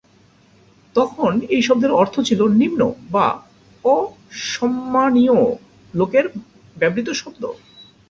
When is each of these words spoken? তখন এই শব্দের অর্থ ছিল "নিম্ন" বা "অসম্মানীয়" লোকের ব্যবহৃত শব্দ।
তখন 0.95 1.31
এই 1.49 1.61
শব্দের 1.61 1.91
অর্থ 1.91 2.15
ছিল 2.19 2.41
"নিম্ন" 2.59 2.81
বা 3.11 3.27
"অসম্মানীয়" 3.85 5.37
লোকের 5.93 6.25
ব্যবহৃত 6.75 7.09
শব্দ। 7.11 7.43